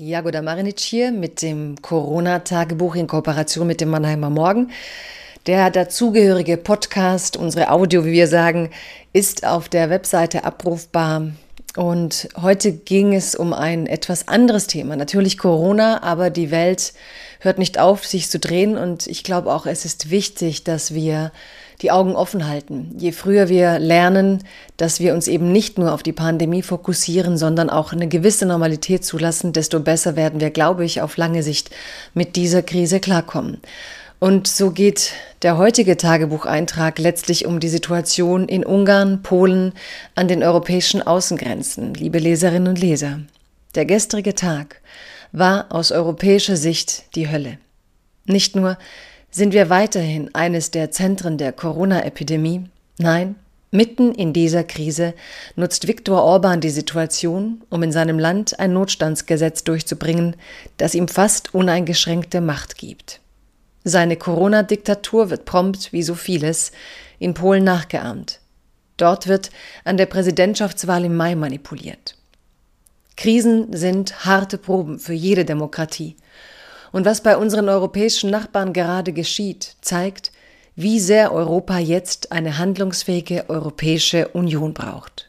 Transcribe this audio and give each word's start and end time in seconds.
Jagoda 0.00 0.42
Marinic 0.42 0.78
hier 0.78 1.10
mit 1.10 1.42
dem 1.42 1.82
Corona-Tagebuch 1.82 2.94
in 2.94 3.08
Kooperation 3.08 3.66
mit 3.66 3.80
dem 3.80 3.88
Mannheimer 3.88 4.30
Morgen. 4.30 4.70
Der 5.48 5.70
dazugehörige 5.70 6.56
Podcast, 6.56 7.36
unsere 7.36 7.72
Audio, 7.72 8.04
wie 8.04 8.12
wir 8.12 8.28
sagen, 8.28 8.70
ist 9.12 9.44
auf 9.44 9.68
der 9.68 9.90
Webseite 9.90 10.44
abrufbar. 10.44 11.32
Und 11.74 12.28
heute 12.40 12.72
ging 12.72 13.12
es 13.12 13.34
um 13.34 13.52
ein 13.52 13.86
etwas 13.88 14.28
anderes 14.28 14.68
Thema. 14.68 14.94
Natürlich 14.94 15.36
Corona, 15.36 16.00
aber 16.04 16.30
die 16.30 16.52
Welt 16.52 16.92
hört 17.40 17.58
nicht 17.58 17.80
auf, 17.80 18.06
sich 18.06 18.30
zu 18.30 18.38
drehen. 18.38 18.76
Und 18.76 19.08
ich 19.08 19.24
glaube 19.24 19.52
auch, 19.52 19.66
es 19.66 19.84
ist 19.84 20.10
wichtig, 20.10 20.62
dass 20.62 20.94
wir 20.94 21.32
die 21.82 21.90
Augen 21.90 22.16
offen 22.16 22.48
halten. 22.48 22.94
Je 22.98 23.12
früher 23.12 23.48
wir 23.48 23.78
lernen, 23.78 24.42
dass 24.76 25.00
wir 25.00 25.14
uns 25.14 25.28
eben 25.28 25.52
nicht 25.52 25.78
nur 25.78 25.92
auf 25.92 26.02
die 26.02 26.12
Pandemie 26.12 26.62
fokussieren, 26.62 27.38
sondern 27.38 27.70
auch 27.70 27.92
eine 27.92 28.08
gewisse 28.08 28.46
Normalität 28.46 29.04
zulassen, 29.04 29.52
desto 29.52 29.80
besser 29.80 30.16
werden 30.16 30.40
wir, 30.40 30.50
glaube 30.50 30.84
ich, 30.84 31.00
auf 31.00 31.16
lange 31.16 31.42
Sicht 31.42 31.70
mit 32.14 32.36
dieser 32.36 32.62
Krise 32.62 32.98
klarkommen. 33.00 33.58
Und 34.20 34.48
so 34.48 34.72
geht 34.72 35.12
der 35.42 35.58
heutige 35.58 35.96
Tagebucheintrag 35.96 36.98
letztlich 36.98 37.46
um 37.46 37.60
die 37.60 37.68
Situation 37.68 38.48
in 38.48 38.64
Ungarn, 38.64 39.22
Polen, 39.22 39.72
an 40.16 40.26
den 40.26 40.42
europäischen 40.42 41.00
Außengrenzen, 41.00 41.94
liebe 41.94 42.18
Leserinnen 42.18 42.66
und 42.66 42.80
Leser. 42.80 43.20
Der 43.76 43.84
gestrige 43.84 44.34
Tag 44.34 44.80
war 45.30 45.66
aus 45.70 45.92
europäischer 45.92 46.56
Sicht 46.56 47.14
die 47.14 47.30
Hölle. 47.30 47.58
Nicht 48.24 48.56
nur 48.56 48.76
sind 49.30 49.52
wir 49.52 49.70
weiterhin 49.70 50.34
eines 50.34 50.70
der 50.70 50.90
Zentren 50.90 51.38
der 51.38 51.52
Corona-Epidemie, 51.52 52.64
nein, 52.98 53.36
mitten 53.70 54.14
in 54.14 54.32
dieser 54.32 54.64
Krise 54.64 55.14
nutzt 55.56 55.86
Viktor 55.86 56.22
Orban 56.22 56.60
die 56.60 56.70
Situation, 56.70 57.62
um 57.68 57.82
in 57.82 57.92
seinem 57.92 58.18
Land 58.18 58.58
ein 58.58 58.72
Notstandsgesetz 58.72 59.64
durchzubringen, 59.64 60.36
das 60.78 60.94
ihm 60.94 61.08
fast 61.08 61.54
uneingeschränkte 61.54 62.40
Macht 62.40 62.78
gibt. 62.78 63.20
Seine 63.84 64.16
Corona-Diktatur 64.16 65.30
wird 65.30 65.44
prompt, 65.44 65.92
wie 65.92 66.02
so 66.02 66.14
vieles, 66.14 66.72
in 67.18 67.34
Polen 67.34 67.64
nachgeahmt. 67.64 68.40
Dort 68.96 69.28
wird 69.28 69.50
an 69.84 69.96
der 69.96 70.06
Präsidentschaftswahl 70.06 71.04
im 71.04 71.16
Mai 71.16 71.34
manipuliert. 71.34 72.16
Krisen 73.16 73.76
sind 73.76 74.24
harte 74.24 74.58
Proben 74.58 74.98
für 74.98 75.12
jede 75.12 75.44
Demokratie. 75.44 76.16
Und 76.92 77.04
was 77.04 77.22
bei 77.22 77.36
unseren 77.36 77.68
europäischen 77.68 78.30
Nachbarn 78.30 78.72
gerade 78.72 79.12
geschieht, 79.12 79.76
zeigt, 79.80 80.32
wie 80.76 81.00
sehr 81.00 81.32
Europa 81.32 81.78
jetzt 81.78 82.32
eine 82.32 82.58
handlungsfähige 82.58 83.48
Europäische 83.48 84.28
Union 84.28 84.74
braucht. 84.74 85.28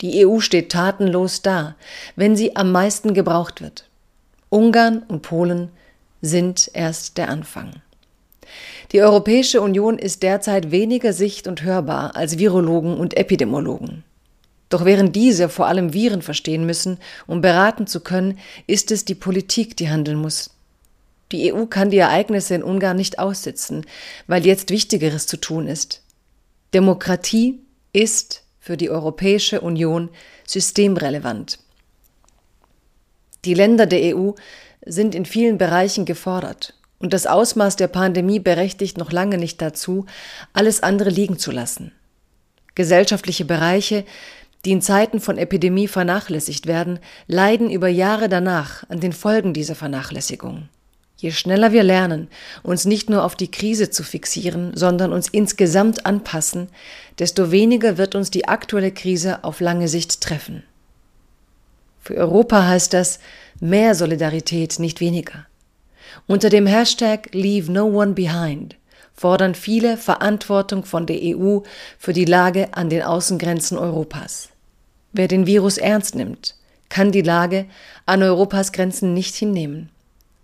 Die 0.00 0.26
EU 0.26 0.40
steht 0.40 0.72
tatenlos 0.72 1.40
da, 1.40 1.76
wenn 2.16 2.36
sie 2.36 2.56
am 2.56 2.72
meisten 2.72 3.14
gebraucht 3.14 3.62
wird. 3.62 3.88
Ungarn 4.50 5.02
und 5.08 5.22
Polen 5.22 5.70
sind 6.20 6.70
erst 6.74 7.16
der 7.16 7.28
Anfang. 7.28 7.82
Die 8.92 9.02
Europäische 9.02 9.60
Union 9.60 9.98
ist 9.98 10.22
derzeit 10.22 10.70
weniger 10.70 11.12
sicht- 11.12 11.46
und 11.46 11.62
hörbar 11.62 12.14
als 12.16 12.38
Virologen 12.38 12.96
und 12.96 13.16
Epidemiologen. 13.16 14.04
Doch 14.68 14.84
während 14.84 15.14
diese 15.14 15.48
vor 15.48 15.66
allem 15.66 15.92
Viren 15.92 16.22
verstehen 16.22 16.66
müssen, 16.66 16.98
um 17.26 17.40
beraten 17.40 17.86
zu 17.86 18.00
können, 18.00 18.38
ist 18.66 18.90
es 18.90 19.04
die 19.04 19.14
Politik, 19.14 19.76
die 19.76 19.88
handeln 19.88 20.18
muss. 20.18 20.50
Die 21.32 21.52
EU 21.52 21.66
kann 21.66 21.90
die 21.90 21.98
Ereignisse 21.98 22.54
in 22.54 22.62
Ungarn 22.62 22.96
nicht 22.96 23.18
aussitzen, 23.18 23.84
weil 24.26 24.46
jetzt 24.46 24.70
Wichtigeres 24.70 25.26
zu 25.26 25.36
tun 25.36 25.66
ist. 25.66 26.02
Demokratie 26.72 27.60
ist 27.92 28.44
für 28.60 28.76
die 28.76 28.90
Europäische 28.90 29.60
Union 29.60 30.10
systemrelevant. 30.46 31.58
Die 33.44 33.54
Länder 33.54 33.86
der 33.86 34.16
EU 34.16 34.32
sind 34.84 35.14
in 35.14 35.24
vielen 35.24 35.58
Bereichen 35.58 36.04
gefordert. 36.04 36.74
Und 36.98 37.12
das 37.12 37.26
Ausmaß 37.26 37.76
der 37.76 37.88
Pandemie 37.88 38.40
berechtigt 38.40 38.96
noch 38.96 39.12
lange 39.12 39.38
nicht 39.38 39.60
dazu, 39.60 40.06
alles 40.52 40.82
andere 40.82 41.10
liegen 41.10 41.38
zu 41.38 41.50
lassen. 41.50 41.92
Gesellschaftliche 42.74 43.44
Bereiche, 43.44 44.04
die 44.64 44.72
in 44.72 44.82
Zeiten 44.82 45.20
von 45.20 45.38
Epidemie 45.38 45.88
vernachlässigt 45.88 46.66
werden, 46.66 46.98
leiden 47.26 47.70
über 47.70 47.88
Jahre 47.88 48.28
danach 48.28 48.88
an 48.88 49.00
den 49.00 49.12
Folgen 49.12 49.52
dieser 49.52 49.74
Vernachlässigung. 49.74 50.68
Je 51.18 51.30
schneller 51.30 51.72
wir 51.72 51.82
lernen, 51.82 52.28
uns 52.62 52.84
nicht 52.84 53.08
nur 53.08 53.24
auf 53.24 53.34
die 53.34 53.50
Krise 53.50 53.90
zu 53.90 54.02
fixieren, 54.02 54.76
sondern 54.76 55.12
uns 55.12 55.28
insgesamt 55.28 56.04
anpassen, 56.04 56.68
desto 57.18 57.50
weniger 57.50 57.96
wird 57.96 58.14
uns 58.14 58.30
die 58.30 58.48
aktuelle 58.48 58.92
Krise 58.92 59.42
auf 59.42 59.60
lange 59.60 59.88
Sicht 59.88 60.20
treffen. 60.20 60.62
Für 62.00 62.16
Europa 62.16 62.66
heißt 62.66 62.92
das, 62.92 63.18
Mehr 63.58 63.94
Solidarität, 63.94 64.78
nicht 64.78 65.00
weniger. 65.00 65.46
Unter 66.26 66.50
dem 66.50 66.66
Hashtag 66.66 67.30
Leave 67.32 67.72
No 67.72 67.86
One 67.86 68.12
Behind 68.12 68.76
fordern 69.14 69.54
viele 69.54 69.96
Verantwortung 69.96 70.84
von 70.84 71.06
der 71.06 71.18
EU 71.22 71.60
für 71.98 72.12
die 72.12 72.26
Lage 72.26 72.74
an 72.74 72.90
den 72.90 73.02
Außengrenzen 73.02 73.78
Europas. 73.78 74.50
Wer 75.12 75.26
den 75.26 75.46
Virus 75.46 75.78
ernst 75.78 76.14
nimmt, 76.14 76.54
kann 76.90 77.12
die 77.12 77.22
Lage 77.22 77.64
an 78.04 78.22
Europas 78.22 78.72
Grenzen 78.72 79.14
nicht 79.14 79.34
hinnehmen. 79.34 79.88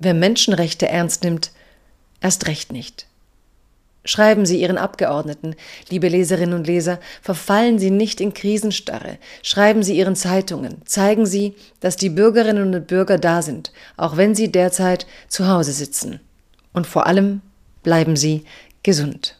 Wer 0.00 0.14
Menschenrechte 0.14 0.88
ernst 0.88 1.24
nimmt, 1.24 1.52
erst 2.22 2.46
recht 2.46 2.72
nicht. 2.72 3.06
Schreiben 4.06 4.46
Sie 4.46 4.58
Ihren 4.58 4.78
Abgeordneten, 4.78 5.54
liebe 5.90 6.08
Leserinnen 6.08 6.54
und 6.54 6.66
Leser, 6.66 6.98
verfallen 7.20 7.78
Sie 7.78 7.90
nicht 7.90 8.22
in 8.22 8.32
Krisenstarre. 8.32 9.18
Schreiben 9.42 9.82
Sie 9.82 9.98
Ihren 9.98 10.16
Zeitungen. 10.16 10.80
Zeigen 10.86 11.26
Sie, 11.26 11.54
dass 11.80 11.96
die 11.96 12.08
Bürgerinnen 12.08 12.74
und 12.74 12.86
Bürger 12.86 13.18
da 13.18 13.42
sind, 13.42 13.72
auch 13.98 14.16
wenn 14.16 14.34
sie 14.34 14.50
derzeit 14.50 15.06
zu 15.28 15.48
Hause 15.48 15.72
sitzen. 15.72 16.20
Und 16.72 16.86
vor 16.86 17.06
allem 17.06 17.42
bleiben 17.82 18.16
Sie 18.16 18.44
gesund. 18.82 19.39